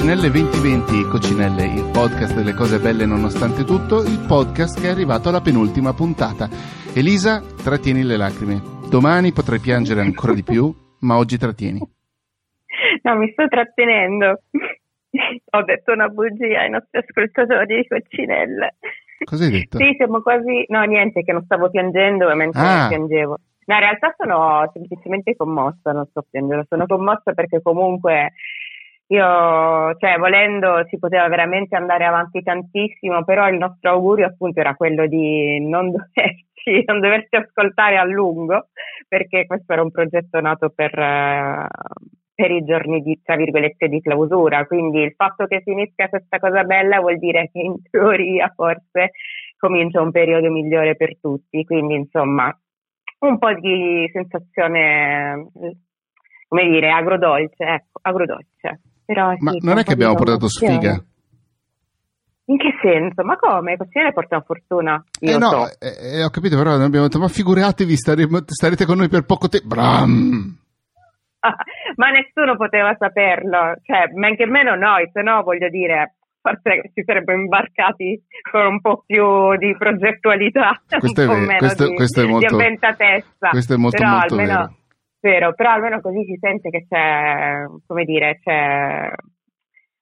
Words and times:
Coccinelle 0.00 0.30
2020 0.32 1.04
Coccinelle, 1.12 1.64
il 1.76 1.90
podcast 1.92 2.32
delle 2.34 2.54
cose 2.54 2.80
belle 2.80 3.04
nonostante 3.04 3.64
tutto, 3.68 4.00
il 4.00 4.24
podcast 4.26 4.80
che 4.80 4.88
è 4.88 4.90
arrivato 4.90 5.28
alla 5.28 5.42
penultima 5.42 5.92
puntata. 5.92 6.48
Elisa, 6.96 7.44
trattieni 7.62 8.02
le 8.02 8.16
lacrime. 8.16 8.62
Domani 8.88 9.30
potrai 9.36 9.60
piangere 9.60 10.00
ancora 10.00 10.32
di 10.32 10.42
più, 10.42 10.72
ma 11.00 11.18
oggi 11.18 11.36
trattieni. 11.36 11.80
No, 13.02 13.16
mi 13.16 13.28
sto 13.32 13.46
trattenendo. 13.46 14.40
Ho 15.52 15.62
detto 15.64 15.92
una 15.92 16.08
bugia 16.08 16.60
ai 16.60 16.70
nostri 16.70 16.96
ascoltatori 17.04 17.76
di 17.76 17.86
Coccinelle. 17.86 18.76
Cosa 19.22 19.44
hai 19.44 19.50
detto? 19.50 19.76
Sì, 19.76 19.92
siamo 19.98 20.22
quasi... 20.22 20.64
No, 20.68 20.80
niente, 20.84 21.20
che 21.22 21.32
non 21.32 21.44
stavo 21.44 21.68
piangendo 21.68 22.24
mentre 22.34 22.58
Ah. 22.62 22.86
piangevo. 22.88 23.36
No, 23.66 23.74
in 23.74 23.80
realtà 23.80 24.14
sono 24.16 24.64
semplicemente 24.72 25.36
commossa, 25.36 25.92
non 25.92 26.06
sto 26.08 26.24
piangendo, 26.28 26.64
sono 26.70 26.86
commossa 26.86 27.34
perché 27.34 27.60
comunque 27.60 28.32
io, 29.10 29.96
cioè, 29.98 30.18
volendo 30.18 30.84
si 30.88 30.96
poteva 30.98 31.26
veramente 31.28 31.74
andare 31.74 32.04
avanti 32.04 32.42
tantissimo, 32.42 33.24
però 33.24 33.48
il 33.48 33.58
nostro 33.58 33.90
augurio 33.90 34.26
appunto 34.26 34.60
era 34.60 34.76
quello 34.76 35.06
di 35.08 35.58
non 35.66 35.90
doverci, 35.90 36.84
non 36.86 37.00
doverci 37.00 37.34
ascoltare 37.34 37.96
a 37.98 38.04
lungo, 38.04 38.68
perché 39.08 39.46
questo 39.46 39.72
era 39.72 39.82
un 39.82 39.90
progetto 39.90 40.40
nato 40.40 40.70
per, 40.70 40.96
eh, 40.96 41.66
per 42.32 42.50
i 42.52 42.64
giorni 42.64 43.02
di, 43.02 43.20
tra 43.20 43.34
virgolette, 43.34 43.88
di 43.88 44.00
clausura, 44.00 44.64
quindi 44.66 45.00
il 45.00 45.14
fatto 45.16 45.46
che 45.46 45.60
si 45.64 45.72
inizia 45.72 46.08
questa 46.08 46.38
cosa 46.38 46.62
bella 46.62 47.00
vuol 47.00 47.18
dire 47.18 47.50
che 47.52 47.58
in 47.58 47.82
teoria 47.90 48.52
forse 48.54 49.10
comincia 49.56 50.00
un 50.00 50.12
periodo 50.12 50.50
migliore 50.50 50.94
per 50.94 51.18
tutti, 51.18 51.64
quindi 51.64 51.96
insomma 51.96 52.56
un 53.20 53.38
po' 53.38 53.52
di 53.54 54.08
sensazione, 54.12 55.50
come 56.46 56.68
dire, 56.68 56.90
agrodolce, 56.90 57.64
ecco, 57.64 57.98
agrodolce. 58.02 58.80
Però, 59.12 59.34
Ma 59.40 59.50
sì, 59.50 59.58
non 59.62 59.78
è 59.78 59.82
che 59.82 59.92
abbiamo 59.94 60.14
portato 60.14 60.48
sfiga? 60.48 61.02
In 62.44 62.58
che 62.58 62.78
senso? 62.80 63.24
Ma 63.24 63.36
come? 63.36 63.76
Così 63.76 63.98
ne 63.98 64.12
portano 64.12 64.42
fortuna? 64.46 65.04
Io 65.20 65.34
Eh 65.34 65.38
no, 65.38 65.48
so. 65.50 65.66
eh, 65.80 66.18
eh, 66.18 66.22
ho 66.24 66.30
capito, 66.30 66.56
però 66.56 66.74
abbiamo 66.74 67.06
detto, 67.06 67.18
ma 67.18 67.26
figuratevi, 67.26 67.96
staremo- 67.96 68.42
starete 68.46 68.84
con 68.86 68.98
noi 68.98 69.08
per 69.08 69.24
poco 69.24 69.48
tempo. 69.48 69.66
Bram! 69.66 70.56
Ma 71.96 72.10
nessuno 72.10 72.56
poteva 72.56 72.94
saperlo, 72.96 73.74
cioè, 73.82 74.12
men 74.14 74.36
che 74.36 74.46
meno 74.46 74.76
noi, 74.76 75.08
se 75.12 75.22
no 75.22 75.42
voglio 75.42 75.68
dire, 75.70 76.14
forse 76.40 76.90
ci 76.94 77.02
sarebbe 77.04 77.34
imbarcati 77.34 78.22
con 78.48 78.64
un 78.66 78.80
po' 78.80 79.02
più 79.04 79.56
di 79.56 79.74
progettualità, 79.76 80.80
Questo 80.86 81.22
è 81.22 81.26
po' 81.26 81.32
vero, 81.32 81.46
meno 81.46 81.58
questo- 81.58 81.88
di, 81.88 81.94
questo 81.96 82.20
è 82.20 82.26
molto- 82.26 82.46
di 82.56 82.62
avventatezza. 82.62 83.48
questo 83.50 83.74
è 83.74 83.76
molto, 83.76 83.96
però 83.96 84.10
molto 84.10 84.34
almeno, 84.34 84.52
vero. 84.58 84.74
Vero, 85.20 85.54
però 85.54 85.70
almeno 85.72 86.00
così 86.00 86.24
si 86.24 86.36
sente 86.40 86.70
che 86.70 86.86
c'è, 86.88 87.64
come 87.86 88.04
dire, 88.04 88.38
c'è, 88.42 89.10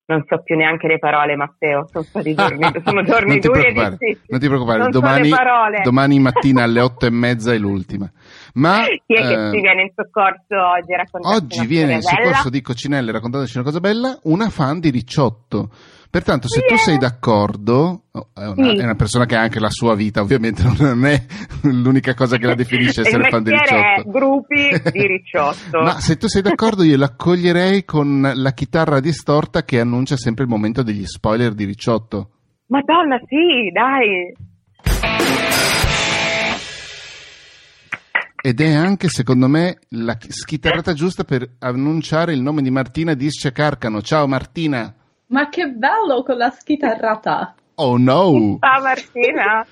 non 0.06 0.24
so 0.26 0.42
più 0.42 0.56
neanche 0.56 0.86
le 0.88 0.98
parole 0.98 1.36
Matteo, 1.36 1.86
sono 1.90 2.04
stati 2.04 2.34
giorni, 2.34 2.60
sono 2.84 3.02
giorni 3.02 3.32
non 3.32 3.40
ti 3.40 3.46
duri 3.48 3.58
e 3.60 3.62
preoccupare, 3.72 3.90
difficili. 3.98 4.26
non 4.28 4.40
ti 4.40 4.46
preoccupare, 4.46 4.78
Non 4.78 4.92
so 4.92 5.00
domani, 5.00 5.28
parole. 5.28 5.80
domani 5.82 6.18
mattina 6.18 6.62
alle 6.62 6.80
otto 6.80 7.06
e 7.06 7.10
mezza 7.10 7.52
è 7.52 7.58
l'ultima. 7.58 8.10
Ma 8.54 8.84
Chi 9.06 9.14
è 9.14 9.20
che 9.20 9.48
eh, 9.48 9.50
ci 9.52 9.60
viene 9.60 9.82
in 9.82 9.90
soccorso 9.94 10.56
oggi 10.56 10.92
oggi 11.22 11.66
viene 11.66 11.94
in 11.94 12.00
storia 12.00 12.18
bella? 12.18 12.28
soccorso 12.36 12.50
di 12.50 12.60
Coccinelle 12.62 13.12
raccontandoci 13.12 13.56
una 13.56 13.66
cosa 13.66 13.80
bella, 13.80 14.18
una 14.24 14.48
fan 14.48 14.80
di 14.80 14.90
Ricciotto. 14.90 15.70
Pertanto, 16.10 16.48
se 16.48 16.62
tu 16.62 16.74
sei 16.76 16.96
d'accordo, 16.96 18.04
oh, 18.10 18.28
è 18.34 18.46
una, 18.46 18.70
Sì. 18.70 18.76
è 18.78 18.82
una 18.82 18.94
persona 18.94 19.26
che 19.26 19.36
ha 19.36 19.42
anche 19.42 19.60
la 19.60 19.68
sua 19.68 19.94
vita, 19.94 20.22
ovviamente 20.22 20.62
non 20.78 21.04
è 21.04 21.22
l'unica 21.62 22.14
cosa 22.14 22.38
che 22.38 22.46
la 22.46 22.54
definisce 22.54 23.02
essere 23.02 23.28
fan 23.28 23.42
di 23.42 23.50
Ricciotto. 23.50 24.10
gruppi 24.10 24.70
di 24.90 25.06
Ricciotto. 25.06 25.82
Ma 25.82 26.00
se 26.00 26.16
tu 26.16 26.26
sei 26.26 26.40
d'accordo, 26.40 26.82
io 26.82 26.96
l'accoglierei 26.96 27.84
con 27.84 28.32
la 28.34 28.52
chitarra 28.52 29.00
distorta 29.00 29.64
che 29.64 29.80
annuncia 29.80 30.16
sempre 30.16 30.44
il 30.44 30.50
momento 30.50 30.82
degli 30.82 31.04
spoiler 31.04 31.52
di 31.52 31.64
Ricciotto. 31.66 32.30
Madonna, 32.68 33.18
sì, 33.28 33.70
dai. 33.72 34.34
Ed 38.40 38.60
è 38.60 38.72
anche, 38.72 39.08
secondo 39.08 39.46
me, 39.48 39.78
la 39.90 40.16
chi- 40.16 40.30
schitarrata 40.30 40.94
giusta 40.94 41.24
per 41.24 41.56
annunciare 41.58 42.32
il 42.32 42.40
nome 42.40 42.62
di 42.62 42.70
Martina 42.70 43.12
Disce 43.14 43.52
Carcano. 43.52 44.00
Ciao 44.00 44.26
Martina! 44.26 44.94
Ma 45.30 45.50
che 45.50 45.68
bello 45.68 46.22
con 46.22 46.38
la 46.38 46.48
schitarrata! 46.48 47.54
Oh 47.74 47.98
no! 47.98 48.56
Ciao 48.60 48.80
Martina. 48.80 49.66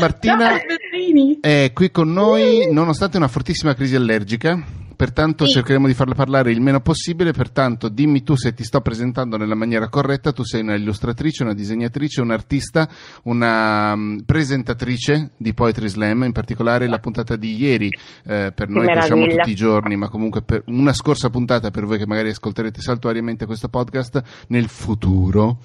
Martina 0.00 0.50
Ciao, 0.50 1.38
è 1.40 1.70
qui 1.72 1.90
con 1.90 2.12
noi 2.12 2.70
nonostante 2.70 3.16
una 3.16 3.26
fortissima 3.26 3.74
crisi 3.74 3.96
allergica, 3.96 4.62
pertanto 4.98 5.46
Sì. 5.46 5.52
cercheremo 5.52 5.86
di 5.86 5.94
farla 5.94 6.14
parlare 6.16 6.50
il 6.50 6.60
meno 6.60 6.80
possibile, 6.80 7.30
pertanto 7.30 7.88
dimmi 7.88 8.24
tu 8.24 8.34
se 8.34 8.52
ti 8.52 8.64
sto 8.64 8.80
presentando 8.80 9.36
nella 9.36 9.54
maniera 9.54 9.88
corretta, 9.88 10.32
tu 10.32 10.42
sei 10.42 10.62
una 10.62 10.74
illustratrice, 10.74 11.44
una 11.44 11.54
disegnatrice, 11.54 12.20
un'artista, 12.20 12.88
una 13.22 13.94
mm, 13.94 14.18
presentatrice 14.26 15.30
di 15.36 15.54
Poetry 15.54 15.88
Slam, 15.88 16.24
in 16.24 16.32
particolare 16.32 16.88
la 16.88 16.98
puntata 16.98 17.36
di 17.36 17.54
ieri, 17.56 17.88
eh, 18.24 18.50
per 18.52 18.68
noi 18.68 18.86
che 18.88 18.94
meraviglia. 18.94 19.36
tutti 19.36 19.50
i 19.50 19.54
giorni, 19.54 19.94
ma 19.94 20.08
comunque 20.08 20.42
per 20.42 20.64
una 20.66 20.92
scorsa 20.92 21.30
puntata 21.30 21.70
per 21.70 21.84
voi 21.86 21.98
che 21.98 22.06
magari 22.06 22.30
ascolterete 22.30 22.80
saltuariamente 22.80 23.46
questo 23.46 23.68
podcast 23.68 24.20
nel 24.48 24.66
futuro. 24.68 25.58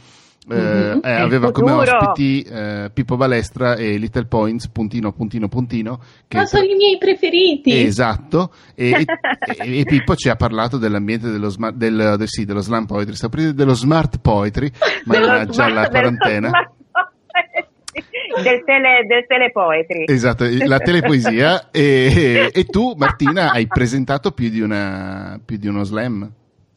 Eh, 0.49 0.55
Mhm. 0.95 0.99
eh, 1.03 1.11
aveva 1.13 1.51
come 1.51 1.71
ospiti 1.71 2.41
eh, 2.41 2.89
Pippo 2.93 3.15
Balestra 3.15 3.75
e 3.75 3.97
Little 3.97 4.25
Points, 4.25 4.67
puntino, 4.67 5.11
puntino, 5.13 5.47
puntino. 5.47 5.99
Che 6.27 6.37
Ma 6.37 6.45
sono 6.45 6.63
i 6.65 6.75
miei 6.75 6.97
preferiti! 6.97 7.71
Esatto, 7.71 8.51
e, 8.75 8.89
e- 9.57 9.79
e 9.79 9.83
Pippo 9.85 10.15
ci 10.15 10.29
ha 10.29 10.35
parlato 10.35 10.77
dell'ambiente 10.77 11.29
dello, 11.29 11.49
sma- 11.49 11.71
del, 11.71 12.15
del- 12.17 12.27
sì, 12.27 12.43
dello 12.45 12.61
slam 12.61 12.85
poetry, 12.85 13.15
dire 13.31 13.53
dello 13.53 13.73
smart 13.73 14.19
poetry, 14.19 14.69
mannaggia 15.05 15.69
la 15.69 15.87
quarantena. 15.87 16.51
Del, 18.43 18.63
tele, 18.65 19.05
del 19.07 19.25
telepoetry. 19.27 20.05
Esatto, 20.07 20.45
la 20.65 20.79
telepoesia 20.79 21.69
e, 21.69 22.49
e 22.51 22.65
tu 22.65 22.95
Martina 22.97 23.51
hai 23.51 23.67
presentato 23.67 24.31
più 24.31 24.49
di, 24.49 24.59
una, 24.59 25.39
più 25.43 25.57
di 25.57 25.67
uno 25.67 25.83
slam. 25.83 26.29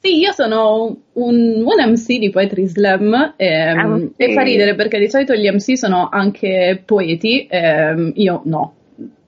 Sì, 0.07 0.19
io 0.19 0.33
sono 0.33 0.97
un, 1.15 1.65
un 1.65 1.91
MC 1.93 2.19
di 2.19 2.31
Poetry 2.31 2.67
Slam 2.67 3.35
ehm, 3.37 3.79
Ah, 3.79 3.99
sì. 3.99 4.13
e 4.17 4.33
fa 4.33 4.43
ridere 4.43 4.75
perché 4.77 4.99
di 4.99 5.09
solito 5.11 5.35
gli 5.35 5.49
MC 5.51 5.77
sono 5.77 6.09
anche 6.11 6.81
poeti, 6.85 7.47
ehm, 7.51 8.13
io 8.15 8.43
no. 8.45 8.75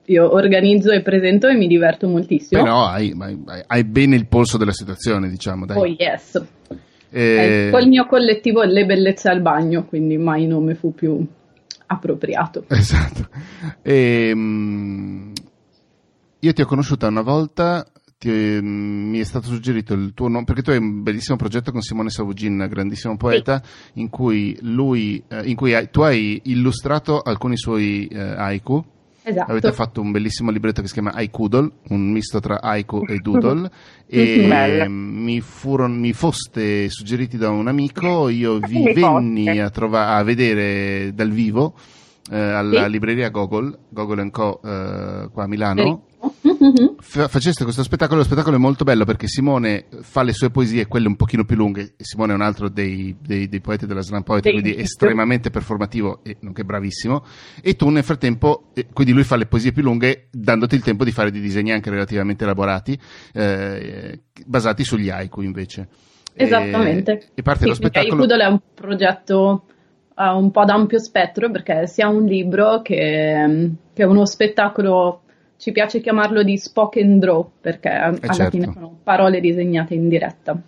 Io 0.07 0.33
organizzo 0.33 0.91
e 0.91 1.03
presento 1.03 1.49
e 1.49 1.55
mi 1.55 1.67
diverto 1.67 2.09
moltissimo. 2.09 2.63
Però 2.63 2.87
hai, 2.87 3.15
hai- 3.19 3.63
hai 3.67 3.85
bene 3.85 4.17
il 4.17 4.27
polso 4.27 4.57
della 4.57 4.73
situazione, 4.73 5.29
diciamo. 5.29 5.67
Dai. 5.67 5.77
Oh 5.77 5.85
yes. 5.87 6.43
Eh, 7.11 7.67
Eh, 7.67 7.71
col 7.71 7.89
mio 7.89 8.07
collettivo 8.07 8.63
Le 8.63 8.87
Bellezze 8.87 9.29
al 9.29 9.41
Bagno, 9.43 9.85
quindi 9.85 10.17
mai 10.17 10.47
nome 10.47 10.75
fu 10.75 10.95
più 10.95 11.23
appropriato. 11.87 12.65
Esatto. 12.73 13.29
Ehm, 13.83 15.33
io 16.41 16.53
ti 16.53 16.63
ho 16.63 16.67
conosciuta 16.67 17.07
una 17.09 17.23
volta, 17.23 17.85
ti- 18.19 18.59
mi 18.61 19.19
è 19.21 19.25
stato 19.25 19.47
suggerito 19.47 19.95
il 19.95 20.13
tuo 20.13 20.29
nome, 20.29 20.45
perché 20.45 20.63
tu 20.63 20.71
hai 20.71 20.79
un 20.79 21.03
bellissimo 21.03 21.37
progetto 21.37 21.71
con 21.71 21.81
Simone 21.81 22.11
Savugin, 22.11 22.67
grandissimo 22.69 23.17
poeta, 23.17 23.63
in 23.95 24.09
cui, 24.11 24.59
lui, 24.63 25.23
eh, 25.29 25.49
in 25.49 25.55
cui 25.55 25.73
hai- 25.73 25.89
tu 25.91 26.01
hai 26.01 26.41
illustrato 26.45 27.21
alcuni 27.21 27.57
suoi 27.57 28.07
eh, 28.09 28.19
haiku. 28.19 28.85
Esatto. 29.23 29.51
Avete 29.51 29.73
fatto 29.73 30.01
un 30.01 30.11
bellissimo 30.11 30.51
libretto 30.51 30.81
che 30.81 30.87
si 30.87 30.95
chiama 30.95 31.13
Haikudol, 31.13 31.71
un 31.91 32.11
misto 32.11 32.41
tra 32.41 32.63
haiku 32.63 33.03
e 33.07 33.19
doodle, 33.19 33.71
e 34.09 34.89
mi, 34.89 35.41
furono, 35.43 35.95
mi 35.95 36.15
foste 36.15 36.89
suggeriti 36.89 37.37
da 37.37 37.51
un 37.51 37.69
amico, 37.69 38.31
io 38.31 38.59
vi 38.59 38.91
venni 38.95 39.61
a, 39.61 39.69
trova- 39.69 40.15
a 40.17 40.23
vedere 40.23 41.13
dal 41.15 41.31
vivo 41.31 41.75
eh, 42.31 42.37
alla 42.39 42.85
Sì. 42.85 42.91
libreria 42.91 43.29
Gogol, 43.31 43.77
Gogol 43.89 44.31
Co. 44.31 44.61
eh, 44.63 45.29
qua 45.33 45.45
a 45.45 45.47
Milano. 45.47 46.05
Mhm. 46.41 46.97
Fa- 46.99 47.29
faceste 47.29 47.63
questo 47.63 47.85
spettacolo, 47.85 48.19
lo 48.19 48.25
spettacolo 48.25 48.57
è 48.57 48.59
molto 48.59 48.83
bello 48.83 49.05
perché 49.05 49.29
Simone 49.29 49.87
fa 50.01 50.23
le 50.23 50.33
sue 50.33 50.51
poesie, 50.51 50.87
quelle 50.89 51.07
un 51.07 51.15
pochino 51.15 51.45
più 51.45 51.55
lunghe, 51.55 51.95
Simone 51.97 52.33
è 52.33 52.35
un 52.35 52.41
altro 52.43 52.69
dei, 52.69 53.17
dei- 53.21 53.49
dei 53.49 53.61
poeti 53.61 53.87
della 53.87 54.03
slam 54.03 54.23
poetry, 54.25 54.51
quindi 54.51 54.77
estremamente 54.77 55.51
performativo 55.51 56.21
e 56.25 56.37
nonché 56.41 56.65
bravissimo, 56.65 57.25
e 57.63 57.77
tu 57.77 57.89
nel 57.91 58.03
frattempo, 58.03 58.71
eh, 58.75 58.87
quindi 58.93 59.13
lui 59.13 59.23
fa 59.23 59.37
le 59.37 59.47
poesie 59.47 59.71
più 59.71 59.83
lunghe 59.83 60.27
dandoti 60.33 60.75
il 60.75 60.83
tempo 60.83 61.05
di 61.05 61.13
fare 61.13 61.31
dei 61.31 61.41
disegni 61.41 61.71
anche 61.71 61.89
relativamente 61.91 62.43
elaborati, 62.43 62.99
eh, 63.33 64.21
basati 64.45 64.83
sugli 64.83 65.11
haiku 65.11 65.43
invece. 65.43 65.89
Esattamente. 66.35 67.13
E, 67.13 67.27
e 67.37 67.43
parte 67.43 67.63
Sì, 67.63 67.69
lo 67.69 67.75
spettacolo... 67.75 68.17
Poodle 68.17 68.43
è 68.45 68.47
un 68.49 68.61
progetto 68.75 69.65
eh, 70.19 70.29
un 70.31 70.51
po' 70.51 70.61
ad 70.61 70.71
ampio 70.71 70.99
spettro 70.99 71.51
perché 71.51 71.87
sia 71.87 72.09
un 72.09 72.25
libro 72.25 72.83
che, 72.83 73.71
che 73.93 74.05
uno 74.05 74.27
spettacolo, 74.27 75.23
ci 75.57 75.73
piace 75.73 76.01
chiamarlo 76.01 76.43
di 76.43 76.57
spoken 76.57 77.19
draw 77.19 77.51
perché 77.61 77.89
alla 77.89 78.19
certo. 78.33 78.51
fine 78.51 78.73
sono 78.73 78.99
parole 79.03 79.41
disegnate 79.41 79.95
in 79.95 80.09
diretta. 80.09 80.61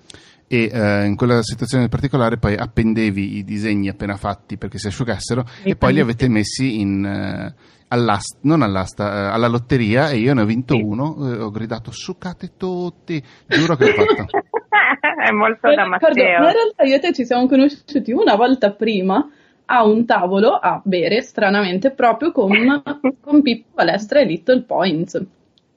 e 0.46 0.70
eh, 0.72 1.04
in 1.04 1.16
quella 1.16 1.42
situazione 1.42 1.84
in 1.84 1.90
particolare 1.90 2.38
poi 2.38 2.54
appendevi 2.56 3.36
i 3.36 3.44
disegni 3.44 3.88
appena 3.88 4.16
fatti 4.16 4.56
perché 4.56 4.78
si 4.78 4.88
asciugassero 4.88 5.44
e, 5.62 5.70
E 5.70 5.76
poi 5.76 5.94
li 5.94 6.00
avete 6.00 6.28
messi 6.28 6.80
in, 6.80 7.04
eh, 7.04 7.54
all'asta, 7.88 8.38
non 8.42 8.62
all'asta, 8.62 9.12
eh, 9.12 9.32
alla 9.32 9.48
lotteria 9.48 10.10
e 10.10 10.18
io 10.18 10.34
ne 10.34 10.42
ho 10.42 10.46
vinto 10.46 10.74
Sì. 10.74 10.82
uno, 10.82 11.16
eh, 11.28 11.40
ho 11.40 11.50
gridato 11.50 11.90
succate 11.92 12.52
tutti, 12.56 13.22
giuro 13.46 13.76
che 13.76 13.86
l'ho 13.86 13.92
fatto. 13.92 14.26
è 15.24 15.30
molto 15.30 15.74
da 15.74 15.86
Matteo. 15.86 16.38
Ma 16.40 16.50
in 16.50 16.52
realtà 16.52 16.82
io 16.84 16.96
e 16.96 16.98
te 17.00 17.12
ci 17.12 17.24
siamo 17.24 17.46
conosciuti 17.46 18.12
una 18.12 18.34
volta 18.36 18.70
prima 18.72 19.28
a 19.72 19.84
un 19.84 20.04
tavolo 20.04 20.50
a 20.50 20.80
bere, 20.84 21.22
stranamente, 21.22 21.92
proprio 21.92 22.32
con, 22.32 22.50
con 23.20 23.40
Pippo 23.40 23.68
Palestra 23.74 24.20
e 24.20 24.24
Little 24.24 24.62
Points. 24.62 25.22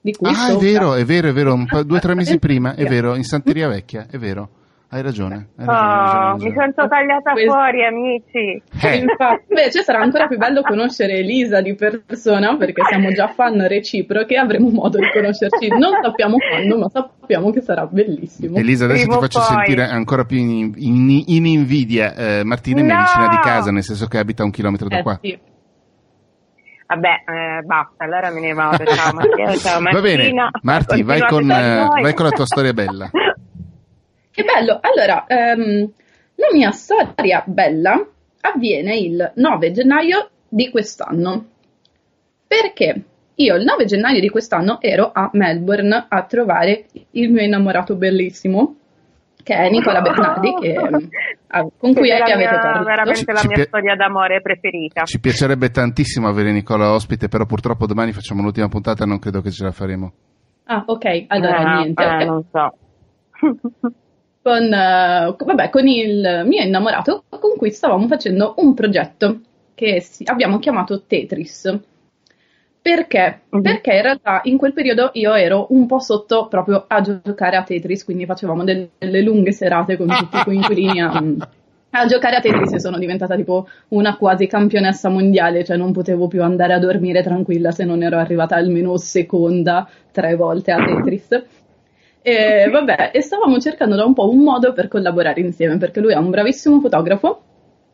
Di 0.00 0.12
cui 0.12 0.28
ah, 0.28 0.34
sopra. 0.34 0.54
è 0.54 0.70
vero, 0.72 0.94
è 0.94 1.04
vero, 1.04 1.28
è 1.28 1.32
vero, 1.32 1.64
due 1.84 1.96
o 1.96 2.00
tre 2.00 2.14
mesi 2.14 2.38
prima, 2.38 2.74
è 2.74 2.84
vero, 2.84 3.14
in 3.14 3.24
Santeria 3.24 3.68
Vecchia, 3.68 4.06
è 4.10 4.18
vero. 4.18 4.48
Hai 4.94 5.02
ragione. 5.02 5.48
Hai 5.56 5.66
ragione, 5.66 5.88
oh, 5.88 6.12
ragione, 6.12 6.44
mi 6.44 6.54
sento 6.56 6.86
tagliata 6.86 7.32
Questo... 7.32 7.50
fuori, 7.50 7.84
amici. 7.84 8.62
Eh. 8.80 8.94
Infatti, 9.02 9.44
invece 9.48 9.82
sarà 9.82 9.98
ancora 9.98 10.28
più 10.28 10.38
bello 10.38 10.62
conoscere 10.62 11.14
Elisa 11.14 11.60
di 11.60 11.74
persona 11.74 12.56
perché 12.56 12.84
siamo 12.84 13.10
già 13.10 13.26
fan 13.26 13.66
reciproche 13.66 14.34
e 14.34 14.38
avremo 14.38 14.70
modo 14.70 14.98
di 14.98 15.10
conoscerci. 15.12 15.66
Non 15.66 15.98
sappiamo 16.00 16.36
quando, 16.36 16.78
ma 16.78 16.88
sappiamo 16.88 17.50
che 17.50 17.60
sarà 17.60 17.86
bellissimo. 17.86 18.56
Elisa, 18.56 18.84
adesso 18.84 19.02
Primo 19.02 19.16
ti 19.16 19.22
faccio 19.22 19.38
poi. 19.40 19.48
sentire 19.48 19.82
ancora 19.82 20.24
più 20.24 20.38
in, 20.38 20.72
in, 20.76 21.24
in 21.26 21.44
invidia. 21.44 22.14
Eh, 22.14 22.44
Martina 22.44 22.78
è 22.78 22.82
no! 22.82 22.94
mia 22.94 23.02
vicina 23.02 23.26
di 23.26 23.38
casa, 23.38 23.72
nel 23.72 23.82
senso 23.82 24.06
che 24.06 24.18
abita 24.18 24.44
un 24.44 24.52
chilometro 24.52 24.86
da 24.86 24.98
eh, 24.98 25.02
qua. 25.02 25.18
Sì. 25.20 25.36
Vabbè, 26.86 27.08
eh, 27.08 27.62
basta, 27.64 28.04
allora 28.04 28.30
me 28.30 28.40
ne 28.40 28.52
vado. 28.52 28.84
Ciao 28.84 29.12
Mattia, 29.12 29.56
ciao 29.56 29.80
Martina. 29.80 30.00
Va 30.00 30.00
bene, 30.00 30.50
Marti, 30.62 31.02
vai 31.02 31.20
con, 31.26 31.50
eh, 31.50 31.88
vai 32.00 32.14
con 32.14 32.26
la 32.26 32.30
tua 32.30 32.46
storia 32.46 32.72
bella. 32.72 33.10
Che 34.34 34.42
bello! 34.42 34.80
Allora, 34.80 35.26
um, 35.28 35.88
la 36.34 36.48
mia 36.52 36.72
storia 36.72 37.44
bella 37.46 38.04
avviene 38.40 38.96
il 38.96 39.32
9 39.32 39.70
gennaio 39.70 40.28
di 40.48 40.70
quest'anno. 40.70 41.50
Perché 42.44 43.02
io 43.36 43.54
il 43.54 43.62
9 43.62 43.84
gennaio 43.84 44.18
di 44.18 44.28
quest'anno 44.28 44.80
ero 44.80 45.12
a 45.14 45.30
Melbourne 45.34 46.06
a 46.08 46.22
trovare 46.24 46.86
il 47.12 47.30
mio 47.30 47.42
innamorato 47.42 47.94
bellissimo, 47.94 48.74
che 49.40 49.54
è 49.54 49.70
Nicola 49.70 50.00
Bernardi, 50.00 50.52
che, 50.60 50.74
ah, 51.46 51.66
con 51.78 51.94
cui 51.94 52.10
avete 52.10 52.36
mia, 52.36 52.48
parlato. 52.48 52.84
veramente 52.84 53.32
la 53.32 53.42
mia 53.46 53.56
pi- 53.56 53.62
storia 53.62 53.94
d'amore 53.94 54.40
preferita. 54.40 55.04
Ci 55.04 55.20
piacerebbe 55.20 55.70
tantissimo 55.70 56.26
avere 56.26 56.50
Nicola 56.50 56.92
ospite, 56.92 57.28
però 57.28 57.46
purtroppo 57.46 57.86
domani 57.86 58.10
facciamo 58.10 58.42
l'ultima 58.42 58.66
puntata 58.66 59.04
e 59.04 59.06
non 59.06 59.20
credo 59.20 59.40
che 59.40 59.52
ce 59.52 59.62
la 59.62 59.70
faremo. 59.70 60.12
Ah, 60.64 60.82
ok, 60.84 61.26
allora 61.28 61.58
ah, 61.58 61.78
niente. 61.78 62.02
Eh, 62.02 62.06
okay. 62.06 62.26
non 62.26 62.44
so. 62.50 62.78
con, 64.44 64.62
uh, 64.62 65.34
vabbè, 65.42 65.70
con 65.70 65.88
il 65.88 66.42
mio 66.44 66.62
innamorato 66.62 67.24
con 67.30 67.56
cui 67.56 67.70
stavamo 67.70 68.06
facendo 68.06 68.52
un 68.58 68.74
progetto 68.74 69.40
che 69.74 70.02
si, 70.02 70.22
abbiamo 70.26 70.58
chiamato 70.58 71.04
Tetris. 71.06 71.80
Perché? 72.82 73.40
Uh-huh. 73.48 73.62
Perché 73.62 73.94
in 73.94 74.02
realtà 74.02 74.42
in 74.44 74.58
quel 74.58 74.74
periodo 74.74 75.08
io 75.14 75.32
ero 75.32 75.68
un 75.70 75.86
po' 75.86 75.98
sotto 75.98 76.48
proprio 76.48 76.84
a 76.86 77.00
giocare 77.00 77.56
a 77.56 77.62
Tetris, 77.62 78.04
quindi 78.04 78.26
facevamo 78.26 78.64
delle, 78.64 78.90
delle 78.98 79.22
lunghe 79.22 79.52
serate 79.52 79.96
con 79.96 80.08
tutti 80.08 80.36
i 80.36 80.44
coinquilini 80.44 81.00
a, 81.00 81.22
a 81.92 82.06
giocare 82.06 82.36
a 82.36 82.40
Tetris 82.40 82.74
e 82.74 82.80
sono 82.80 82.98
diventata 82.98 83.36
tipo 83.36 83.66
una 83.88 84.18
quasi 84.18 84.46
campionessa 84.46 85.08
mondiale, 85.08 85.64
cioè 85.64 85.78
non 85.78 85.92
potevo 85.92 86.28
più 86.28 86.42
andare 86.42 86.74
a 86.74 86.78
dormire 86.78 87.22
tranquilla 87.22 87.70
se 87.70 87.84
non 87.84 88.02
ero 88.02 88.18
arrivata 88.18 88.56
almeno 88.56 88.98
seconda 88.98 89.88
tre 90.12 90.36
volte 90.36 90.70
a 90.70 90.84
Tetris. 90.84 91.42
E 92.26 92.70
vabbè, 92.70 93.10
e 93.12 93.20
stavamo 93.20 93.58
cercando 93.58 93.96
da 93.96 94.06
un 94.06 94.14
po' 94.14 94.30
un 94.30 94.38
modo 94.38 94.72
per 94.72 94.88
collaborare 94.88 95.42
insieme, 95.42 95.76
perché 95.76 96.00
lui 96.00 96.14
è 96.14 96.16
un 96.16 96.30
bravissimo 96.30 96.80
fotografo 96.80 97.42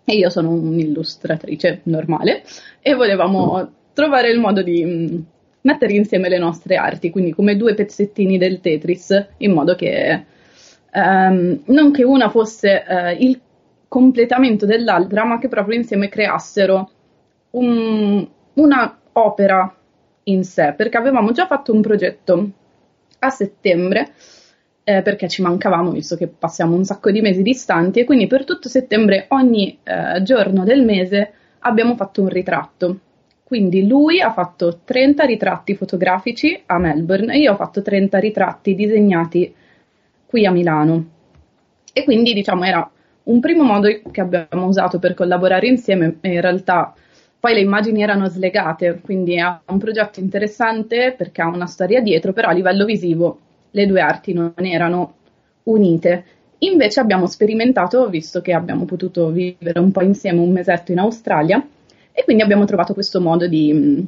e 0.05 0.15
io 0.15 0.31
sono 0.31 0.53
un'illustratrice 0.53 1.81
normale 1.87 2.45
e 2.79 2.95
volevamo 2.95 3.73
trovare 3.93 4.31
il 4.31 4.39
modo 4.39 4.63
di 4.63 4.85
mm, 4.85 5.19
mettere 5.63 5.95
insieme 5.95 6.29
le 6.29 6.39
nostre 6.39 6.77
arti, 6.77 7.11
quindi 7.11 7.33
come 7.33 7.57
due 7.57 7.75
pezzettini 7.75 8.39
del 8.39 8.61
Tetris, 8.61 9.31
in 9.39 9.51
modo 9.51 9.75
che 9.75 10.25
um, 10.95 11.63
non 11.65 11.91
che 11.91 12.05
una 12.05 12.31
fosse 12.31 12.85
uh, 12.87 13.21
il 13.21 13.41
completamento 13.89 14.65
dell'altra, 14.65 15.25
ma 15.25 15.41
che 15.41 15.49
proprio 15.49 15.77
insieme 15.77 16.09
creassero 16.09 16.89
un, 17.51 18.25
una 18.53 18.99
opera 19.11 19.75
in 20.23 20.45
sé, 20.45 20.73
perché 20.77 20.99
avevamo 20.99 21.33
già 21.33 21.47
fatto 21.47 21.73
un 21.73 21.81
progetto 21.81 22.51
a 23.21 23.31
settembre 23.31 24.13
eh, 24.83 25.03
perché 25.03 25.29
ci 25.29 25.43
mancavamo 25.43 25.91
visto 25.91 26.17
che 26.17 26.27
passiamo 26.27 26.75
un 26.75 26.85
sacco 26.85 27.11
di 27.11 27.21
mesi 27.21 27.43
distanti 27.43 28.01
e 28.01 28.05
quindi 28.05 28.27
per 28.27 28.45
tutto 28.45 28.69
settembre 28.69 29.27
ogni 29.29 29.79
eh, 29.83 30.23
giorno 30.23 30.65
del 30.65 30.85
mese 30.85 31.33
abbiamo 31.61 31.95
fatto 31.95 32.23
un 32.23 32.29
ritratto. 32.29 32.99
Quindi 33.45 33.87
lui 33.87 34.21
ha 34.21 34.33
fatto 34.33 34.81
30 34.85 35.25
ritratti 35.25 35.75
fotografici 35.75 36.61
a 36.67 36.79
Melbourne 36.79 37.35
e 37.35 37.39
io 37.39 37.53
ho 37.53 37.57
fatto 37.57 37.83
30 37.83 38.19
ritratti 38.19 38.75
disegnati 38.75 39.53
qui 40.27 40.47
a 40.47 40.53
Milano. 40.53 41.05
E 41.93 42.05
quindi 42.05 42.33
diciamo 42.33 42.65
era 42.65 42.89
un 43.25 43.41
primo 43.41 43.65
modo 43.65 43.89
che 44.11 44.21
abbiamo 44.21 44.67
usato 44.67 44.99
per 44.99 45.15
collaborare 45.15 45.67
insieme 45.67 46.19
e 46.21 46.33
in 46.33 46.41
realtà 46.41 46.95
poi 47.41 47.55
le 47.55 47.61
immagini 47.61 48.03
erano 48.03 48.29
slegate, 48.29 49.01
quindi 49.03 49.37
è 49.37 49.61
un 49.67 49.79
progetto 49.79 50.21
interessante 50.21 51.15
perché 51.17 51.41
ha 51.41 51.49
una 51.49 51.67
storia 51.67 52.03
dietro, 52.03 52.35
però 52.35 52.49
a 52.49 52.53
livello 52.53 52.85
visivo 52.85 53.39
le 53.71 53.87
due 53.87 54.03
arti 54.03 54.35
non 54.35 54.53
erano 54.57 55.15
unite. 55.65 56.25
Invece 56.59 57.01
abbiamo 57.01 57.27
sperimentato, 57.27 58.11
visto 58.11 58.43
che 58.43 58.53
abbiamo 58.53 58.85
potuto 58.85 59.31
vivere 59.31 59.79
un 59.79 59.91
po' 59.91 60.03
insieme 60.03 60.41
un 60.41 60.53
mesetto 60.53 60.93
in 60.93 60.99
Australia, 60.99 61.67
e 62.13 62.25
quindi 62.25 62.43
abbiamo 62.43 62.67
trovato 62.67 62.93
questo 62.93 63.23
modo 63.23 63.47
di, 63.47 64.07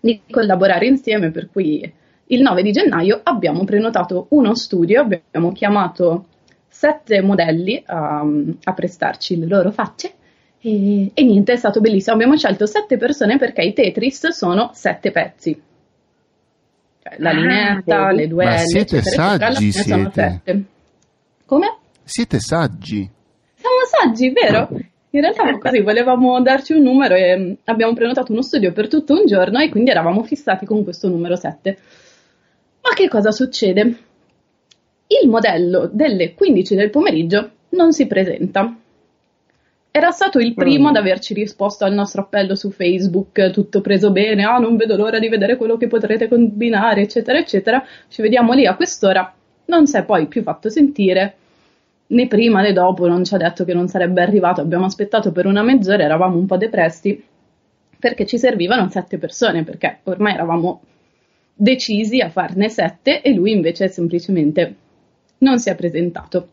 di 0.00 0.20
collaborare 0.30 0.86
insieme, 0.86 1.30
per 1.30 1.50
cui 1.52 1.92
il 2.26 2.40
9 2.40 2.62
di 2.62 2.72
gennaio 2.72 3.20
abbiamo 3.22 3.64
prenotato 3.64 4.28
uno 4.30 4.54
studio, 4.54 5.02
abbiamo 5.02 5.52
chiamato 5.52 6.28
sette 6.68 7.20
modelli 7.20 7.82
a, 7.84 8.24
a 8.64 8.72
prestarci 8.72 9.38
le 9.38 9.46
loro 9.46 9.70
facce 9.70 10.14
e, 10.62 11.10
e, 11.12 11.24
niente, 11.24 11.52
è 11.52 11.56
stato 11.56 11.80
bellissimo. 11.80 12.14
Abbiamo 12.14 12.36
scelto 12.36 12.66
sette 12.66 12.96
persone 12.96 13.36
perché 13.36 13.62
i 13.62 13.72
Tetris 13.72 14.28
sono 14.28 14.70
sette 14.72 15.10
pezzi. 15.10 15.60
Cioè, 17.02 17.16
la 17.18 17.30
ah, 17.30 17.32
lineetta, 17.32 18.10
le 18.12 18.28
due 18.28 18.44
Ma 18.44 18.54
L, 18.54 18.58
siete 18.58 18.98
eccetera, 18.98 19.38
saggi, 19.38 19.68
eccetera, 19.68 20.10
siete. 20.12 20.64
Come? 21.44 21.76
Siete 22.04 22.38
saggi. 22.38 23.10
Siamo 23.54 23.76
saggi, 23.90 24.30
vero? 24.30 24.68
In 25.14 25.20
realtà 25.20 25.58
così 25.58 25.80
volevamo 25.80 26.40
darci 26.40 26.74
un 26.74 26.82
numero 26.82 27.14
e 27.14 27.36
mm, 27.36 27.52
abbiamo 27.64 27.92
prenotato 27.92 28.30
uno 28.32 28.42
studio 28.42 28.72
per 28.72 28.88
tutto 28.88 29.14
un 29.14 29.26
giorno 29.26 29.58
e 29.58 29.68
quindi 29.68 29.90
eravamo 29.90 30.22
fissati 30.22 30.64
con 30.64 30.84
questo 30.84 31.08
numero 31.08 31.34
7. 31.34 31.78
Ma 32.82 32.94
che 32.94 33.08
cosa 33.08 33.32
succede? 33.32 33.80
Il 35.08 35.28
modello 35.28 35.90
delle 35.92 36.34
15 36.34 36.74
del 36.76 36.90
pomeriggio 36.90 37.50
non 37.70 37.92
si 37.92 38.06
presenta. 38.06 38.76
Era 39.94 40.10
stato 40.10 40.38
il 40.38 40.54
primo 40.54 40.84
mm. 40.84 40.88
ad 40.88 40.96
averci 40.96 41.34
risposto 41.34 41.84
al 41.84 41.92
nostro 41.92 42.22
appello 42.22 42.54
su 42.54 42.70
Facebook, 42.70 43.50
tutto 43.50 43.82
preso 43.82 44.10
bene, 44.10 44.42
ah 44.42 44.56
non 44.56 44.76
vedo 44.76 44.96
l'ora 44.96 45.18
di 45.18 45.28
vedere 45.28 45.58
quello 45.58 45.76
che 45.76 45.86
potrete 45.86 46.28
combinare, 46.28 47.02
eccetera, 47.02 47.38
eccetera. 47.38 47.84
Ci 48.08 48.22
vediamo 48.22 48.54
lì 48.54 48.64
a 48.64 48.74
quest'ora. 48.74 49.34
Non 49.66 49.86
si 49.86 49.98
è 49.98 50.04
poi 50.04 50.28
più 50.28 50.42
fatto 50.42 50.70
sentire, 50.70 51.34
né 52.06 52.26
prima 52.26 52.62
né 52.62 52.72
dopo, 52.72 53.06
non 53.06 53.22
ci 53.24 53.34
ha 53.34 53.36
detto 53.36 53.66
che 53.66 53.74
non 53.74 53.86
sarebbe 53.86 54.22
arrivato. 54.22 54.62
Abbiamo 54.62 54.86
aspettato 54.86 55.30
per 55.30 55.44
una 55.44 55.62
mezz'ora, 55.62 56.02
eravamo 56.02 56.38
un 56.38 56.46
po' 56.46 56.56
depressi, 56.56 57.22
perché 57.98 58.24
ci 58.24 58.38
servivano 58.38 58.88
sette 58.88 59.18
persone, 59.18 59.62
perché 59.62 59.98
ormai 60.04 60.32
eravamo 60.32 60.80
decisi 61.54 62.20
a 62.20 62.30
farne 62.30 62.70
sette 62.70 63.20
e 63.20 63.34
lui 63.34 63.52
invece 63.52 63.88
semplicemente 63.88 64.74
non 65.38 65.58
si 65.58 65.68
è 65.68 65.74
presentato. 65.74 66.48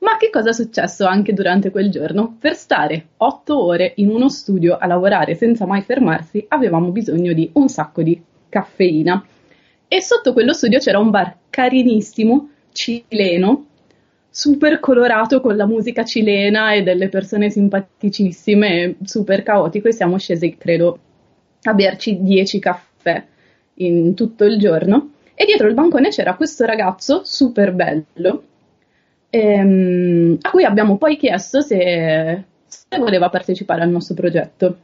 Ma 0.00 0.16
che 0.16 0.30
cosa 0.30 0.48
è 0.48 0.52
successo 0.54 1.04
anche 1.04 1.34
durante 1.34 1.70
quel 1.70 1.90
giorno? 1.90 2.36
Per 2.40 2.54
stare 2.54 3.08
otto 3.18 3.62
ore 3.62 3.92
in 3.96 4.08
uno 4.08 4.30
studio 4.30 4.78
a 4.78 4.86
lavorare 4.86 5.34
senza 5.34 5.66
mai 5.66 5.82
fermarsi 5.82 6.42
avevamo 6.48 6.90
bisogno 6.90 7.34
di 7.34 7.50
un 7.54 7.68
sacco 7.68 8.02
di 8.02 8.18
caffeina. 8.48 9.22
E 9.86 10.00
sotto 10.00 10.32
quello 10.32 10.54
studio 10.54 10.78
c'era 10.78 10.98
un 10.98 11.10
bar 11.10 11.36
carinissimo, 11.50 12.48
cileno, 12.72 13.66
super 14.30 14.80
colorato 14.80 15.42
con 15.42 15.56
la 15.56 15.66
musica 15.66 16.02
cilena 16.02 16.72
e 16.72 16.82
delle 16.82 17.10
persone 17.10 17.50
simpaticissime, 17.50 18.96
super 19.04 19.42
caotico 19.42 19.88
e 19.88 19.92
siamo 19.92 20.16
scesi, 20.16 20.56
credo, 20.56 20.98
a 21.64 21.74
berci 21.74 22.22
dieci 22.22 22.58
caffè 22.58 23.22
in 23.74 24.14
tutto 24.14 24.44
il 24.44 24.58
giorno. 24.58 25.10
E 25.34 25.44
dietro 25.44 25.68
il 25.68 25.74
bancone 25.74 26.08
c'era 26.08 26.36
questo 26.36 26.64
ragazzo 26.64 27.20
super 27.24 27.72
bello 27.72 28.44
ehm, 29.30 30.38
a 30.40 30.50
cui 30.50 30.64
abbiamo 30.64 30.98
poi 30.98 31.16
chiesto 31.16 31.60
se, 31.60 32.44
se 32.66 32.98
voleva 32.98 33.30
partecipare 33.30 33.82
al 33.82 33.90
nostro 33.90 34.14
progetto. 34.14 34.76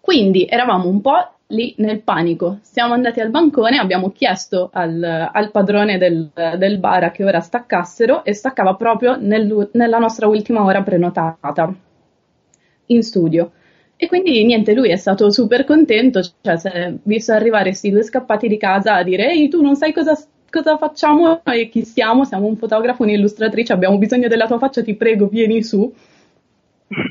Quindi 0.00 0.46
eravamo 0.48 0.88
un 0.88 1.00
po' 1.00 1.34
lì 1.48 1.74
nel 1.78 2.00
panico. 2.02 2.58
Siamo 2.62 2.94
andati 2.94 3.20
al 3.20 3.30
bancone, 3.30 3.78
abbiamo 3.78 4.10
chiesto 4.10 4.70
al, 4.72 5.02
al 5.32 5.50
padrone 5.50 5.98
del, 5.98 6.30
del, 6.56 6.78
bar 6.78 7.04
a 7.04 7.10
che 7.10 7.24
ora 7.24 7.40
staccassero 7.40 8.24
e 8.24 8.32
staccava 8.32 8.74
proprio 8.74 9.16
nel, 9.16 9.68
nella 9.72 9.98
nostra 9.98 10.26
ultima 10.26 10.64
ora 10.64 10.82
prenotata 10.82 11.74
in 12.86 13.02
studio. 13.02 13.52
E 13.96 14.08
quindi 14.08 14.42
niente, 14.44 14.72
lui 14.72 14.88
è 14.90 14.96
stato 14.96 15.30
super 15.30 15.64
contento, 15.64 16.22
cioè 16.40 16.56
si 16.56 16.68
è 16.68 16.94
visto 17.02 17.32
arrivare 17.32 17.64
questi 17.64 17.90
due 17.90 18.02
scappati 18.02 18.48
di 18.48 18.56
casa 18.56 18.94
a 18.94 19.02
dire 19.02 19.30
ehi 19.30 19.48
tu 19.48 19.60
non 19.60 19.76
sai 19.76 19.92
cosa 19.92 20.14
cosa 20.50 20.76
facciamo 20.76 21.42
e 21.44 21.68
chi 21.68 21.84
siamo? 21.84 22.24
Siamo 22.24 22.46
un 22.46 22.56
fotografo, 22.56 23.02
un'illustratrice, 23.02 23.72
abbiamo 23.72 23.96
bisogno 23.98 24.28
della 24.28 24.46
tua 24.46 24.58
faccia, 24.58 24.82
ti 24.82 24.94
prego, 24.94 25.26
vieni 25.26 25.62
su. 25.62 25.92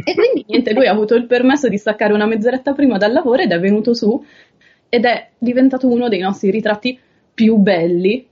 E 0.04 0.14
quindi 0.14 0.46
niente, 0.48 0.74
lui 0.74 0.88
ha 0.88 0.92
avuto 0.92 1.16
il 1.16 1.26
permesso 1.26 1.70
di 1.70 1.78
staccare 1.78 2.14
una 2.14 2.26
mezz'oretta 2.26 2.74
prima 2.74 2.98
dal 2.98 3.14
lavoro 3.14 3.42
ed 3.42 3.52
è 3.52 3.60
venuto 3.60 3.94
su 3.94 4.24
ed 4.90 5.06
è 5.06 5.30
diventato 5.38 5.88
uno 5.88 6.10
dei 6.10 6.20
nostri 6.20 6.52
ritratti 6.52 7.00
più 7.34 7.56
belli 7.58 8.28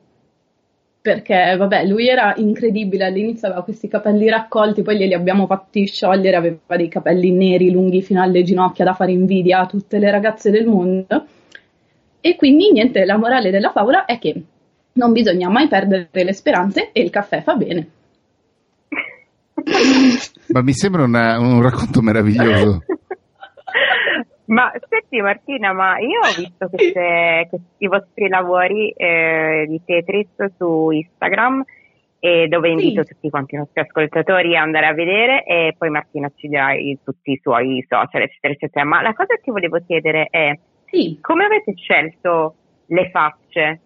perché 1.08 1.56
vabbè, 1.56 1.86
lui 1.86 2.10
era 2.10 2.34
incredibile, 2.36 3.06
all'inizio 3.06 3.48
aveva 3.48 3.64
questi 3.64 3.88
capelli 3.88 4.28
raccolti, 4.28 4.82
poi 4.82 4.98
glieli 4.98 5.14
abbiamo 5.14 5.46
fatti 5.48 5.86
sciogliere, 5.86 6.36
aveva 6.36 6.76
dei 6.76 6.90
capelli 6.90 7.32
neri 7.32 7.72
lunghi 7.72 8.02
fino 8.02 8.22
alle 8.22 8.44
ginocchia 8.44 8.84
da 8.84 8.94
fare 8.94 9.14
invidia 9.14 9.60
a 9.60 9.68
tutte 9.68 10.00
le 10.00 10.12
ragazze 10.12 10.52
del 10.52 10.66
mondo. 10.68 11.26
E 12.20 12.36
quindi 12.36 12.74
niente, 12.74 13.06
la 13.06 13.16
morale 13.16 13.52
della 13.52 13.72
favola 13.72 14.04
è 14.04 14.20
che 14.20 14.44
non 14.98 15.14
bisogna 15.14 15.50
mai 15.50 15.68
perdere 15.68 16.10
le 16.12 16.34
speranze 16.34 16.92
e 16.92 17.02
il 17.02 17.10
caffè 17.10 17.42
fa 17.42 17.56
bene. 17.56 17.88
Ma 20.54 20.62
mi 20.62 20.74
sembra 20.74 21.04
una, 21.04 21.40
un 21.40 21.62
racconto 21.62 22.02
meraviglioso. 22.02 22.84
Ma 24.48 24.72
senti 24.88 25.20
Martina, 25.20 25.74
ma 25.74 26.00
io 26.00 26.22
ho 26.22 26.34
visto 26.34 26.70
queste, 26.70 27.48
questi 27.50 27.88
vostri 27.88 28.30
lavori 28.30 28.92
eh, 28.92 29.66
di 29.68 29.82
Tetris 29.84 30.56
su 30.56 30.90
Instagram 30.90 31.66
e 32.20 32.48
dove 32.48 32.70
invito 32.70 33.04
sì. 33.04 33.14
tutti 33.14 33.30
quanti 33.30 33.56
i 33.56 33.58
nostri 33.58 33.82
ascoltatori 33.82 34.56
a 34.56 34.62
andare 34.62 34.86
a 34.86 34.94
vedere 34.94 35.44
e 35.44 35.76
poi 35.78 35.90
Martina 35.90 36.32
ci 36.34 36.48
dirà 36.48 36.70
tutti 37.04 37.32
i 37.32 37.40
suoi 37.42 37.86
social 37.90 38.22
eccetera 38.22 38.54
eccetera. 38.54 38.86
Ma 38.86 39.02
la 39.02 39.14
cosa 39.14 39.36
che 39.36 39.52
volevo 39.52 39.82
chiedere 39.86 40.28
è 40.32 40.58
sì. 40.86 41.18
come 41.20 41.44
avete 41.44 41.74
scelto 41.76 42.56
le 42.86 43.10
facce 43.10 43.82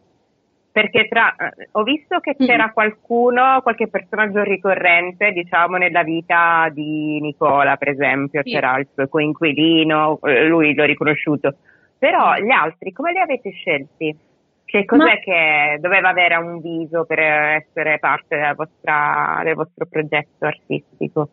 perché 0.72 1.08
tra, 1.10 1.36
eh, 1.36 1.68
ho 1.72 1.84
visto 1.84 2.20
che 2.20 2.36
mm. 2.42 2.46
c'era 2.46 2.72
qualcuno, 2.72 3.60
qualche 3.62 3.88
personaggio 3.88 4.42
ricorrente, 4.42 5.32
diciamo, 5.32 5.78
nella 5.78 6.04
vita 6.04 6.70
di 6.72 7.20
Nicola, 7.20 7.76
per 7.76 7.90
esempio, 7.90 8.42
sì. 8.44 8.52
c'era 8.52 8.78
il 8.78 8.88
suo 8.94 9.08
coinquilino, 9.08 10.20
eh, 10.24 10.46
lui 10.46 10.74
l'ho 10.74 10.86
riconosciuto, 10.86 11.56
però 11.98 12.36
gli 12.36 12.52
altri 12.52 12.92
come 12.94 13.12
li 13.12 13.20
avete 13.20 13.52
scelti? 13.52 14.18
Che 14.64 14.86
cos'è 14.86 15.04
Ma... 15.04 15.20
che 15.20 15.78
doveva 15.82 16.10
avere 16.10 16.38
un 16.38 16.62
viso 16.62 17.04
per 17.04 17.20
essere 17.20 18.00
parte 18.00 18.54
vostra, 18.56 19.42
del 19.44 19.56
vostro 19.56 19.86
progetto 19.86 20.46
artistico? 20.46 21.30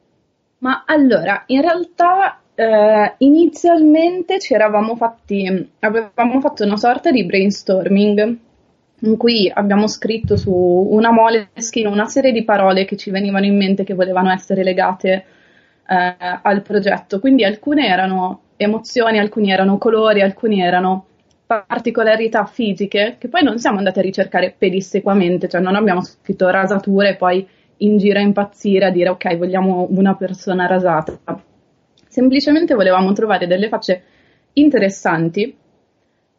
Ma 0.59 0.83
allora, 0.85 1.45
in 1.47 1.61
realtà 1.61 2.41
eh, 2.57 3.15
inizialmente 3.19 4.41
ci 4.41 4.55
eravamo 4.55 4.97
fatti, 4.97 5.71
avevamo 5.79 6.41
fatto 6.41 6.65
una 6.65 6.77
sorta 6.77 7.13
di 7.13 7.25
brainstorming 7.25 8.47
in 9.01 9.17
cui 9.17 9.51
abbiamo 9.53 9.87
scritto 9.87 10.37
su 10.37 10.53
una 10.53 11.13
moleskin 11.13 11.87
una 11.87 12.07
serie 12.07 12.33
di 12.33 12.45
parole 12.45 12.85
che 12.85 12.97
ci 12.97 13.11
venivano 13.11 13.45
in 13.45 13.57
mente 13.57 13.85
che 13.85 13.95
volevano 13.95 14.31
essere 14.31 14.63
legate 14.65 15.25
eh, 15.87 16.17
al 16.43 16.63
progetto. 16.63 17.21
Quindi 17.21 17.45
alcune 17.45 17.87
erano 17.87 18.43
emozioni, 18.57 19.19
alcuni 19.19 19.51
erano 19.51 19.79
colori, 19.79 20.21
alcuni 20.21 20.61
erano 20.61 21.07
particolarità 21.47 22.45
fisiche 22.45 23.17
che 23.19 23.29
poi 23.29 23.43
non 23.43 23.59
siamo 23.59 23.79
andati 23.79 24.01
a 24.01 24.03
ricercare 24.03 24.55
pedissequamente, 24.57 25.49
cioè 25.49 25.63
non 25.63 25.77
abbiamo 25.77 26.03
scritto 26.03 26.49
rasature 26.49 27.11
e 27.11 27.17
poi 27.17 27.47
in 27.79 27.97
giro 27.97 28.19
a 28.19 28.23
impazzire 28.23 28.87
a 28.87 28.91
dire 28.91 29.09
ok 29.11 29.37
vogliamo 29.37 29.87
una 29.91 30.15
persona 30.15 30.67
rasata. 30.67 31.19
Semplicemente 32.07 32.75
volevamo 32.75 33.13
trovare 33.13 33.47
delle 33.47 33.69
facce 33.69 34.03
interessanti 34.55 35.57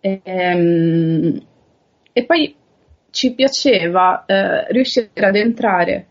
ehm, 0.02 1.42
e 2.20 2.26
poi 2.26 2.54
ci 3.12 3.34
piaceva 3.34 4.26
eh, 4.26 4.72
riuscire 4.74 5.10
ad 5.14 5.36
entrare 5.38 6.06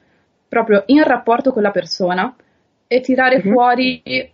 proprio 0.48 0.84
in 0.86 1.02
rapporto 1.02 1.52
con 1.52 1.60
la 1.60 1.70
persona 1.70 2.34
e 2.86 3.00
tirare 3.00 3.38
mm-hmm. 3.38 3.52
fuori 3.52 4.32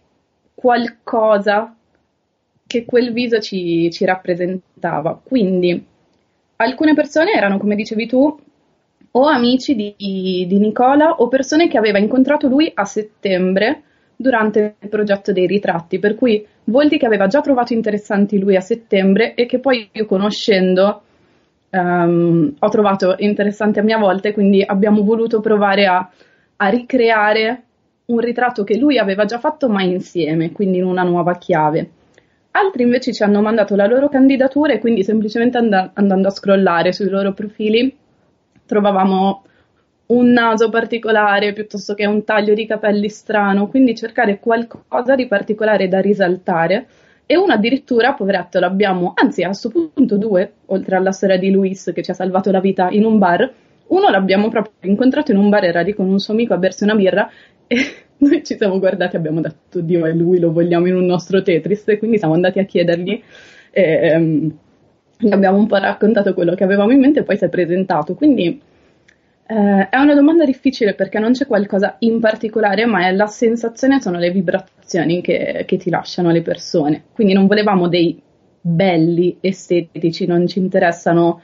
qualcosa 0.55 1.75
che 2.65 2.85
quel 2.85 3.13
viso 3.13 3.41
ci, 3.41 3.91
ci, 3.91 4.05
rappresentava. 4.05 5.21
Quindi 5.23 5.85
alcune 6.57 6.95
persone 6.95 7.33
erano, 7.33 7.59
come 7.59 7.75
dicevi 7.75 8.07
tu, 8.07 8.39
o 9.17 9.27
amici 9.27 9.75
di, 9.75 9.95
di 9.97 10.59
Nicola 10.59 11.17
o 11.17 11.27
persone 11.27 11.67
che 11.67 11.77
aveva 11.77 11.99
incontrato 11.99 12.47
lui 12.47 12.71
a 12.73 12.85
settembre 12.85 13.83
durante 14.15 14.77
il 14.79 14.89
progetto 14.89 15.33
dei 15.33 15.49
ritratti, 15.49 15.99
per 15.99 16.15
cui 16.15 16.47
volti 16.65 16.99
che 16.99 17.07
aveva 17.07 17.27
già 17.27 17.41
trovato 17.41 17.73
interessanti 17.73 18.39
lui 18.39 18.55
a 18.55 18.61
settembre 18.61 19.35
e 19.35 19.47
che 19.47 19.59
poi 19.59 19.89
io 19.91 20.07
conoscendo 20.07 21.03
um, 21.75 22.55
ho 22.59 22.69
trovato 22.69 23.15
interessante 23.19 23.81
a 23.81 23.83
mia 23.83 23.99
volta 23.99 24.29
e 24.29 24.33
quindi 24.33 24.63
abbiamo 24.63 25.03
voluto 25.03 25.41
provare 25.41 25.87
a, 25.87 26.09
a 26.57 26.69
ricreare 26.69 27.63
un 28.07 28.19
ritratto 28.19 28.65
che 28.65 28.77
lui 28.77 28.99
aveva 28.99 29.25
già 29.25 29.39
fatto 29.39 29.69
ma 29.69 29.83
insieme, 29.83 30.53
quindi 30.53 30.79
in 30.79 30.85
una 30.85 31.03
nuova 31.03 31.37
chiave. 31.37 31.91
Altri 32.53 32.85
invece 32.85 33.13
ci 33.13 33.23
hanno 33.23 33.41
mandato 33.41 33.75
la 33.75 33.87
loro 33.87 34.09
candidatura 34.09 34.73
e 34.73 34.79
quindi 34.79 35.03
semplicemente 35.03 35.59
and- 35.59 35.91
andando 35.95 36.29
a 36.29 36.31
scrollare 36.31 36.93
sui 36.93 37.09
loro 37.09 37.33
profili 37.33 37.97
trovavamo 38.67 39.43
un 40.07 40.31
naso 40.31 40.69
particolare 40.69 41.53
piuttosto 41.53 41.95
che 41.95 42.07
un 42.07 42.25
taglio 42.25 42.55
di 42.55 42.67
capelli 42.67 43.09
strano, 43.09 43.69
quindi 43.69 43.97
cercare 43.97 44.39
qualcosa 44.39 45.15
di 45.15 45.27
particolare 45.27 45.89
da 45.89 46.01
risaltare 46.01 46.87
e 47.27 47.37
uno 47.37 47.53
addirittura, 47.53 48.13
poveretto, 48.13 48.59
l'abbiamo, 48.59 49.13
anzi 49.15 49.43
a 49.43 49.47
questo 49.47 49.71
punto 49.71 50.17
due, 50.17 50.53
oltre 50.67 50.97
alla 50.97 51.13
storia 51.13 51.39
di 51.39 51.51
Luis 51.51 51.91
che 51.95 52.03
ci 52.03 52.11
ha 52.11 52.15
salvato 52.15 52.51
la 52.51 52.61
vita 52.61 52.91
in 52.91 53.05
un 53.05 53.19
bar, 53.19 53.51
uno 53.87 54.09
l'abbiamo 54.09 54.49
proprio 54.49 54.91
incontrato 54.91 55.31
in 55.31 55.39
un 55.39 55.49
bar, 55.49 55.65
era 55.65 55.81
lì 55.81 55.95
con 55.95 56.09
un 56.09 56.19
suo 56.19 56.35
amico 56.35 56.55
a 56.55 56.59
bersi 56.59 56.85
una 56.85 56.95
birra 56.95 57.31
e 57.67 57.77
noi 58.19 58.45
ci 58.45 58.57
siamo 58.57 58.79
guardati 58.79 59.17
e 59.17 59.19
abbiamo 59.19 59.41
detto, 59.41 59.81
Dio, 59.81 60.05
è 60.05 60.13
lui, 60.13 60.39
lo 60.39 60.53
vogliamo 60.53 60.87
in 60.87 60.97
un 60.97 61.07
nostro 61.07 61.43
Tetris, 61.43 61.89
e 61.89 61.99
quindi 61.99 62.19
siamo 62.19 62.35
andati 62.35 62.59
a 62.59 62.65
chiedergli 62.65 63.23
e 63.71 64.17
um, 64.17 64.57
gli 65.17 65.33
abbiamo 65.33 65.59
un 65.59 65.67
po' 65.67 65.77
raccontato 65.77 66.35
quello 66.35 66.55
che 66.55 66.65
avevamo 66.65 66.93
in 66.93 67.01
mente 67.01 67.21
e 67.21 67.23
poi 67.23 67.37
si 67.37 67.45
è 67.45 67.49
presentato, 67.49 68.15
quindi 68.15 68.61
eh, 69.47 69.89
è 69.91 69.97
una 69.99 70.15
domanda 70.15 70.45
difficile 70.45 70.95
perché 70.95 71.19
non 71.19 71.33
c'è 71.33 71.47
qualcosa 71.47 71.97
in 72.01 72.19
particolare, 72.19 72.87
ma 72.87 73.07
è 73.07 73.13
la 73.13 73.27
sensazione, 73.27 74.01
sono 74.01 74.19
le 74.19 74.31
vibrazioni 74.31 75.21
che, 75.21 75.65
che 75.67 75.77
ti 75.77 75.91
lasciano 75.91 76.31
le 76.31 76.43
persone. 76.43 77.05
Quindi 77.13 77.35
non 77.35 77.47
volevamo 77.47 77.89
dei 77.89 78.21
belli 78.61 79.37
estetici, 79.41 80.25
non 80.27 80.47
ci 80.47 80.59
interessano 80.59 81.43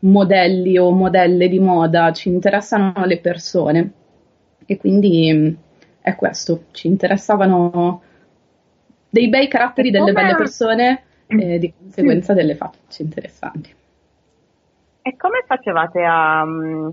modelli 0.00 0.76
o 0.78 0.90
modelle 0.90 1.48
di 1.48 1.60
moda, 1.60 2.12
ci 2.12 2.28
interessano 2.28 3.04
le 3.04 3.18
persone. 3.18 3.92
E 4.66 4.76
quindi 4.76 5.32
mm, 5.32 5.54
è 6.00 6.16
questo, 6.16 6.64
ci 6.72 6.88
interessavano 6.88 8.02
dei 9.08 9.28
bei 9.28 9.46
caratteri 9.46 9.90
delle 9.90 10.12
belle 10.12 10.34
persone 10.34 11.02
e 11.26 11.58
di 11.58 11.72
conseguenza 11.76 12.32
delle 12.32 12.56
facce 12.56 13.02
interessanti. 13.02 13.74
E 15.02 15.16
come 15.16 15.44
facevate 15.46 16.02
a 16.04 16.44
mm, 16.44 16.88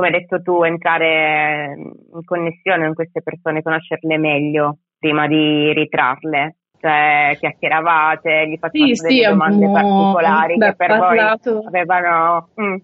come 0.00 0.06
hai 0.06 0.20
detto 0.20 0.40
tu, 0.40 0.62
entrare 0.62 1.74
in 1.76 2.24
connessione 2.24 2.86
con 2.86 2.94
queste 2.94 3.22
persone, 3.22 3.62
conoscerle 3.62 4.16
meglio 4.16 4.78
prima 4.98 5.26
di 5.28 5.72
ritrarle. 5.74 6.56
Cioè, 6.80 7.36
chiacchieravate, 7.38 8.48
gli 8.48 8.56
facevate 8.56 8.94
sì, 8.94 9.02
delle 9.02 9.22
sì, 9.22 9.28
domande 9.28 9.70
particolari 9.70 10.56
beh, 10.56 10.66
che 10.66 10.74
per 10.74 10.88
parlato, 10.88 11.52
voi 11.52 11.66
avevano... 11.66 12.48
Mm. 12.60 12.76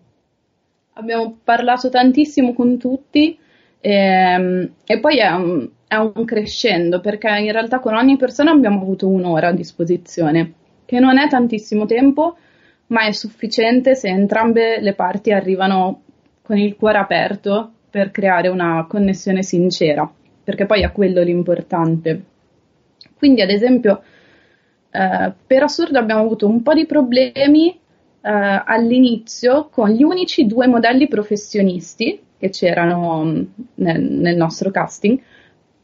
Abbiamo 0.99 1.39
parlato 1.43 1.89
tantissimo 1.89 2.53
con 2.53 2.79
tutti 2.79 3.39
e, 3.81 3.93
ehm, 3.93 4.71
e 4.87 5.01
poi 5.01 5.19
è 5.19 5.31
un, 5.31 5.69
è 5.87 5.97
un 5.97 6.25
crescendo 6.25 7.01
perché 7.01 7.29
in 7.39 7.53
realtà 7.53 7.81
con 7.81 7.95
ogni 7.95 8.17
persona 8.17 8.51
abbiamo 8.51 8.81
avuto 8.81 9.09
un'ora 9.09 9.49
a 9.49 9.53
disposizione, 9.53 10.53
che 10.85 10.99
non 10.99 11.19
è 11.19 11.29
tantissimo 11.29 11.87
tempo, 11.87 12.37
ma 12.89 13.07
è 13.07 13.13
sufficiente 13.13 13.95
se 13.95 14.09
entrambe 14.09 14.81
le 14.81 14.95
parti 14.95 15.33
arrivano 15.33 16.03
con 16.47 16.57
il 16.57 16.77
cuore 16.77 16.99
aperto 16.99 17.73
per 17.91 18.13
creare 18.13 18.47
una 18.47 18.87
connessione 18.89 19.43
sincera, 19.43 20.09
perché 20.45 20.65
poi 20.65 20.83
è 20.83 20.93
quello 20.93 21.23
l'importante. 21.23 22.25
Quindi, 23.19 23.41
ad 23.41 23.51
esempio, 23.51 24.01
eh, 24.91 25.33
per 25.45 25.63
assurdo 25.65 25.99
abbiamo 25.99 26.21
avuto 26.21 26.47
un 26.47 26.63
po' 26.63 26.73
di 26.73 26.87
problemi 26.87 27.71
eh, 27.71 27.81
all'inizio 28.21 29.69
con 29.71 29.89
gli 29.89 30.05
unici 30.05 30.47
due 30.47 30.69
modelli 30.69 31.09
professionisti 31.09 32.21
che 32.39 32.51
c'erano 32.51 33.25
mm, 33.25 33.43
nel, 33.77 34.03
nel 34.03 34.37
nostro 34.37 34.71
casting, 34.71 35.19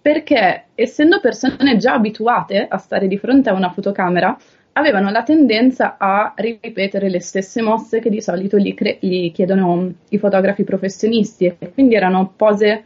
perché 0.01 0.67
essendo 0.77 1.19
persone 1.19 1.77
già 1.77 1.95
abituate 1.95 2.67
a 2.69 2.79
stare 2.79 3.09
di 3.09 3.19
fronte 3.19 3.51
a 3.51 3.55
una 3.55 3.71
fotocamera, 3.71 4.39
avevano 4.73 5.11
la 5.11 5.23
tendenza 5.23 5.97
a 5.99 6.33
ripetere 6.37 7.09
le 7.11 7.21
stesse 7.21 7.61
mosse 7.63 8.01
che 8.01 8.11
di 8.11 8.21
solito 8.21 8.59
gli, 8.59 8.75
cre- 8.75 8.99
gli 9.01 9.31
chiedono 9.33 9.93
i 10.09 10.19
fotografi 10.19 10.65
professionisti 10.65 11.47
e 11.59 11.73
quindi 11.73 11.95
erano 11.95 12.33
pose, 12.37 12.85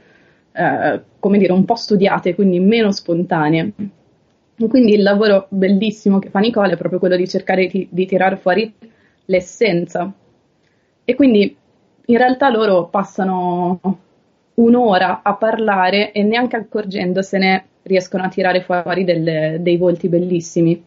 eh, 0.52 1.02
come 1.18 1.38
dire, 1.38 1.52
un 1.52 1.64
po' 1.64 1.76
studiate, 1.76 2.34
quindi 2.34 2.58
meno 2.60 2.90
spontanee. 2.90 3.72
Quindi 4.68 4.94
il 4.94 5.02
lavoro 5.02 5.46
bellissimo 5.50 6.18
che 6.18 6.30
fa 6.30 6.38
Nicola 6.40 6.72
è 6.72 6.76
proprio 6.76 6.98
quello 6.98 7.16
di 7.16 7.28
cercare 7.28 7.66
di, 7.66 7.86
di 7.90 8.06
tirare 8.06 8.36
fuori 8.36 8.72
l'essenza 9.26 10.10
E 11.04 11.14
quindi 11.14 11.56
in 12.06 12.16
realtà 12.16 12.50
loro 12.50 12.88
passano 12.88 13.80
un'ora 14.54 15.22
a 15.22 15.34
parlare 15.34 16.12
e 16.12 16.22
neanche 16.22 16.56
accorgendosene 16.56 17.64
riescono 17.82 18.24
a 18.24 18.28
tirare 18.28 18.62
fuori 18.62 19.04
delle, 19.04 19.58
dei 19.60 19.76
volti 19.76 20.08
bellissimi. 20.08 20.82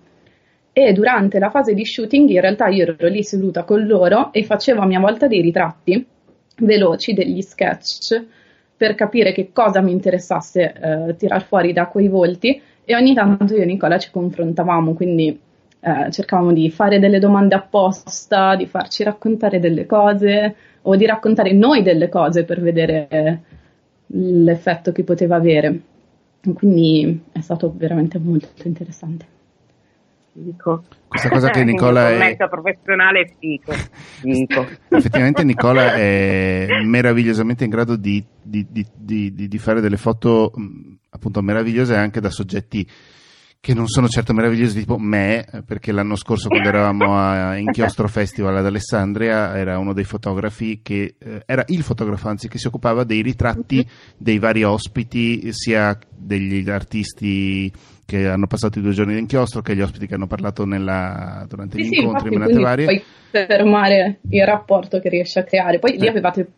E 0.81 0.93
durante 0.93 1.39
la 1.39 1.49
fase 1.49 1.73
di 1.73 1.85
shooting 1.85 2.29
in 2.29 2.39
realtà 2.39 2.67
io 2.67 2.83
ero 2.83 3.07
lì 3.09 3.21
seduta 3.21 3.65
con 3.65 3.85
loro 3.85 4.31
e 4.31 4.45
facevo 4.45 4.79
a 4.79 4.85
mia 4.85 5.01
volta 5.01 5.27
dei 5.27 5.41
ritratti 5.41 6.07
veloci, 6.59 7.11
degli 7.11 7.41
sketch 7.41 8.23
per 8.77 8.95
capire 8.95 9.33
che 9.33 9.51
cosa 9.51 9.81
mi 9.81 9.91
interessasse 9.91 10.73
eh, 10.73 11.15
tirar 11.17 11.43
fuori 11.43 11.73
da 11.73 11.87
quei 11.87 12.07
volti 12.07 12.61
e 12.85 12.95
ogni 12.95 13.13
tanto 13.13 13.55
io 13.55 13.63
e 13.63 13.65
Nicola 13.65 13.97
ci 13.97 14.09
confrontavamo, 14.09 14.93
quindi 14.93 15.37
eh, 15.81 16.11
cercavamo 16.11 16.53
di 16.53 16.71
fare 16.71 16.97
delle 16.97 17.19
domande 17.19 17.55
apposta, 17.55 18.55
di 18.55 18.65
farci 18.65 19.03
raccontare 19.03 19.59
delle 19.59 19.85
cose 19.85 20.55
o 20.83 20.95
di 20.95 21.05
raccontare 21.05 21.51
noi 21.51 21.83
delle 21.83 22.07
cose 22.07 22.45
per 22.45 22.61
vedere 22.61 23.41
l'effetto 24.05 24.93
che 24.93 25.03
poteva 25.03 25.35
avere. 25.35 25.77
Quindi 26.53 27.21
è 27.33 27.41
stato 27.41 27.73
veramente 27.75 28.17
molto 28.17 28.65
interessante. 28.65 29.38
Dico. 30.41 30.83
Questa 31.07 31.29
cosa 31.29 31.49
che 31.49 31.63
Nicola 31.65 32.09
è... 32.09 32.35
professionale 32.49 33.35
fico. 33.39 33.73
Dico. 34.21 34.65
Effettivamente 34.89 35.43
Nicola 35.43 35.93
è 35.93 36.81
meravigliosamente 36.83 37.65
in 37.65 37.69
grado 37.69 37.95
di, 37.95 38.23
di, 38.41 38.65
di, 38.69 39.33
di 39.33 39.57
fare 39.57 39.81
delle 39.81 39.97
foto 39.97 40.51
appunto 41.09 41.41
meravigliose 41.41 41.95
anche 41.95 42.21
da 42.21 42.29
soggetti 42.29 42.87
che 43.61 43.73
non 43.73 43.87
sono 43.87 44.07
certo 44.07 44.31
meravigliosi 44.31 44.79
tipo 44.79 44.97
me, 44.97 45.45
perché 45.65 45.91
l'anno 45.91 46.15
scorso 46.15 46.47
quando 46.47 46.69
eravamo 46.69 47.17
a 47.17 47.57
Inchiostro 47.57 48.07
Festival 48.07 48.55
ad 48.55 48.65
Alessandria 48.65 49.57
era 49.57 49.77
uno 49.77 49.91
dei 49.91 50.05
fotografi 50.05 50.79
che 50.81 51.15
eh, 51.19 51.43
era 51.45 51.63
il 51.67 51.83
fotografo 51.83 52.29
anzi 52.29 52.47
che 52.47 52.57
si 52.57 52.67
occupava 52.67 53.03
dei 53.03 53.21
ritratti 53.21 53.85
dei 54.17 54.39
vari 54.39 54.63
ospiti, 54.63 55.51
sia 55.51 55.97
degli 56.09 56.69
artisti 56.69 57.71
che 58.09 58.27
hanno 58.27 58.47
passato 58.47 58.79
i 58.79 58.81
due 58.81 58.91
giorni 58.91 59.13
d'inchiostro 59.13 59.61
che 59.61 59.75
gli 59.75 59.81
ospiti 59.81 60.07
che 60.07 60.15
hanno 60.15 60.25
parlato 60.25 60.65
nella, 60.65 61.45
durante 61.47 61.77
sì, 61.77 61.83
gli 61.83 61.93
sì, 61.93 62.01
incontri, 62.01 62.33
infatti, 62.33 62.57
varie. 62.57 62.85
Puoi 62.85 63.03
fermare 63.29 64.19
il 64.29 64.45
rapporto 64.45 64.99
che 64.99 65.09
riesci 65.09 65.37
a 65.37 65.43
creare. 65.43 65.77
Poi 65.77 65.93
eh. 65.93 65.99
lì 65.99 66.07
avevate, 66.07 66.51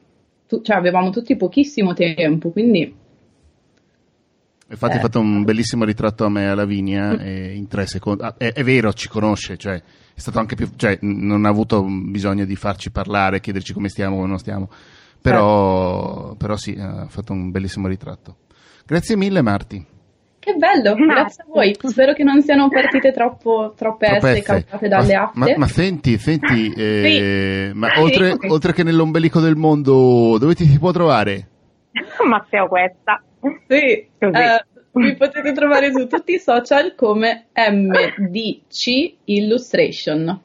tu, 0.48 0.62
cioè, 0.62 0.78
avevamo 0.78 1.10
tutti 1.10 1.36
pochissimo 1.36 1.94
tempo, 1.94 2.52
quindi 2.52 3.00
Infatti, 4.70 4.94
eh. 4.94 4.96
hai 4.96 5.02
fatto 5.02 5.20
un 5.20 5.44
bellissimo 5.44 5.84
ritratto 5.84 6.24
a 6.24 6.30
me 6.30 6.50
a 6.50 6.56
Lavinia 6.56 7.12
mm. 7.12 7.56
in 7.56 7.68
tre 7.68 7.86
secondi. 7.86 8.24
Ah, 8.24 8.36
è, 8.38 8.54
è, 8.54 8.64
vero, 8.64 8.94
ci 8.94 9.10
conosce, 9.10 9.58
cioè, 9.58 9.76
è 9.76 10.20
stato 10.20 10.40
anche 10.40 10.56
più, 10.56 10.70
cioè, 10.78 10.98
non 11.02 11.44
ha 11.44 11.50
avuto 11.50 11.84
bisogno 11.84 12.46
di 12.46 12.56
farci 12.56 12.92
parlare, 12.92 13.42
chiederci 13.42 13.74
come 13.74 13.90
stiamo, 13.90 14.16
come 14.16 14.30
non 14.30 14.40
stiamo. 14.40 14.70
Però, 15.20 16.32
eh. 16.32 16.36
però 16.38 16.56
sì, 16.56 16.78
ha 16.80 17.08
fatto 17.10 17.34
un 17.34 17.52
bellissimo 17.52 17.90
ritratto. 17.90 18.38
Grazie 18.86 19.18
mille, 19.18 19.42
Marti. 19.42 19.86
Che 20.42 20.56
bello, 20.56 20.96
grazie 20.96 21.44
a 21.44 21.46
voi. 21.48 21.78
Spero 21.80 22.14
che 22.14 22.24
non 22.24 22.42
siano 22.42 22.68
partite 22.68 23.12
troppo, 23.12 23.76
troppe 23.78 24.08
esse 24.08 24.42
causate 24.42 24.88
dalle 24.88 25.14
app. 25.14 25.36
Ma, 25.36 25.46
ma, 25.56 25.68
senti, 25.68 26.18
senti, 26.18 26.74
eh, 26.76 27.70
sì. 27.72 27.78
ma 27.78 27.90
oltre, 27.98 28.38
sì. 28.40 28.48
oltre, 28.48 28.74
che 28.74 28.82
nell'ombelico 28.82 29.40
del 29.40 29.56
mondo, 29.56 30.40
dove 30.40 30.56
ti 30.56 30.66
si 30.66 30.80
può 30.80 30.90
trovare? 30.90 31.48
Matteo 32.28 32.68
Questa. 32.68 33.22
Sì, 33.68 34.08
uh, 34.18 35.00
mi 35.00 35.16
potete 35.16 35.52
trovare 35.54 35.92
su 35.92 36.08
tutti 36.08 36.34
i 36.34 36.40
social 36.40 36.96
come 36.96 37.50
MDC 37.54 39.18
Illustration. 39.26 40.42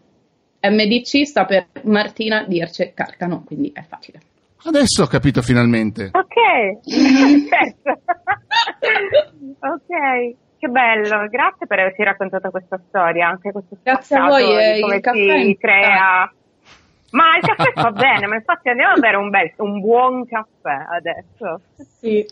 MDC 0.61 1.25
sta 1.25 1.47
per 1.47 1.69
Martina 1.85 2.45
Dirce 2.47 2.93
Carcano, 2.93 3.45
quindi 3.47 3.71
è 3.73 3.83
facile. 3.89 4.21
Adesso 4.63 5.05
ho 5.05 5.07
capito 5.07 5.41
finalmente. 5.41 6.11
Ok, 6.13 6.85
certo. 6.85 8.06
Ok, 9.59 10.35
che 10.59 10.69
bello, 10.69 11.29
grazie 11.29 11.67
per 11.67 11.79
averci 11.81 12.03
raccontato 12.03 12.51
questa 12.51 12.81
storia, 12.89 13.29
anche 13.29 13.53
questo 13.53 13.77
Grazie 13.83 14.17
a 14.17 14.27
voi, 14.27 14.57
eh, 14.57 14.81
come 14.81 15.01
si 15.45 15.57
crea. 15.59 16.33
Ma 17.11 17.37
il 17.37 17.43
caffè 17.47 17.73
fa 17.73 17.91
bene, 17.93 18.27
ma 18.27 18.35
infatti 18.35 18.69
andiamo 18.69 18.95
a 18.95 18.99
bere 18.99 19.17
un, 19.17 19.31
bel, 19.31 19.53
un 19.59 19.81
buon 19.81 20.27
caffè 20.27 20.87
adesso. 20.91 21.61
Sì. 21.99 22.27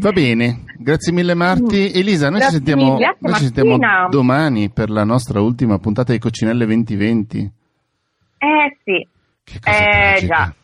Va 0.00 0.10
bene, 0.10 0.64
grazie 0.78 1.12
mille 1.12 1.34
Marti. 1.34 1.92
Mm. 1.92 1.98
Elisa, 1.98 2.30
noi, 2.30 2.40
ci 2.40 2.50
sentiamo, 2.50 2.98
noi 3.18 3.34
ci 3.34 3.44
sentiamo, 3.44 4.08
domani 4.08 4.70
per 4.70 4.90
la 4.90 5.04
nostra 5.04 5.40
ultima 5.40 5.78
puntata 5.78 6.12
di 6.12 6.18
Coccinelle 6.18 6.64
2020. 6.64 7.52
Eh 8.38 8.76
sì. 8.84 9.06
Che 9.44 9.58
cosa 9.60 10.16
eh, 10.16 10.26
già. 10.26 10.54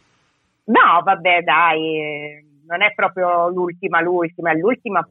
No, 0.64 1.02
vabbè, 1.04 1.42
dai, 1.42 2.44
non 2.72 2.82
è 2.82 2.94
proprio 2.94 3.50
l'ultima, 3.50 4.00
l'ultima, 4.00 4.52
è 4.52 4.54
l'ultima 4.54 5.06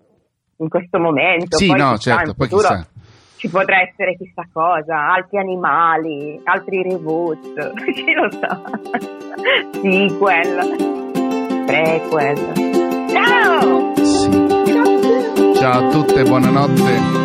in 0.57 0.67
questo 0.67 0.99
momento. 0.99 1.57
Sì, 1.57 1.67
poi 1.67 1.77
no, 1.77 1.97
certo, 1.97 2.33
poi 2.33 2.47
chissà. 2.47 2.87
Ci 3.35 3.49
potrà 3.49 3.81
essere 3.81 4.15
chissà 4.17 4.47
cosa, 4.51 5.13
altri 5.13 5.37
animali, 5.37 6.39
altri 6.43 6.81
reboot, 6.83 7.73
chi 7.93 8.13
lo 8.13 8.29
sa. 8.31 8.61
Sequel, 9.73 10.75
prequel. 11.65 13.09
Ciao! 13.09 13.95
Sì. 13.95 14.49
Ciao 15.55 15.87
a 15.87 15.91
tutte, 15.91 16.23
buonanotte. 16.23 17.20